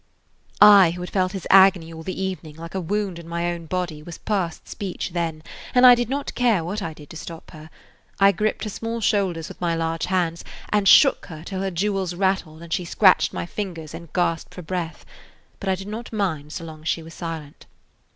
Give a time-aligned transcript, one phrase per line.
[0.59, 3.27] I, who had felt his agony all the evening [Page 60] like a wound in
[3.27, 5.43] my own body, was past speech then,
[5.75, 7.69] and I did not care what I did to stop her.
[8.19, 12.15] I gripped her small shoulders with my large hands, and shook her till her jewels
[12.15, 15.05] rattled and she scratched my fingers and gasped for breath.
[15.59, 17.67] But I did not mind so long as she was silent.